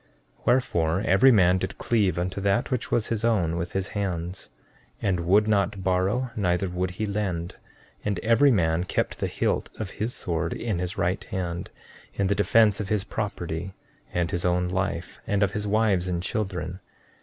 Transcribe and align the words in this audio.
14:2 0.01 0.07
Wherefore 0.47 1.01
every 1.01 1.31
man 1.31 1.59
did 1.59 1.77
cleave 1.77 2.17
unto 2.17 2.41
that 2.41 2.71
which 2.71 2.89
was 2.89 3.09
his 3.09 3.23
own, 3.23 3.55
with 3.55 3.73
his 3.73 3.89
hands, 3.89 4.49
and 4.99 5.19
would 5.19 5.47
not 5.47 5.83
borrow 5.83 6.31
neither 6.35 6.67
would 6.69 6.89
he 6.97 7.05
lend; 7.05 7.57
and 8.03 8.17
every 8.21 8.49
man 8.49 8.83
kept 8.83 9.19
the 9.19 9.27
hilt 9.27 9.69
of 9.77 9.91
his 10.01 10.11
sword 10.15 10.53
in 10.53 10.79
his 10.79 10.97
right 10.97 11.23
hand, 11.25 11.69
in 12.15 12.25
the 12.25 12.33
defence 12.33 12.79
of 12.79 12.89
his 12.89 13.03
property 13.03 13.75
and 14.11 14.31
his 14.31 14.43
own 14.43 14.69
life 14.69 15.21
and 15.27 15.43
of 15.43 15.51
his 15.51 15.67
wives 15.67 16.07
and 16.07 16.23
children. 16.23 16.79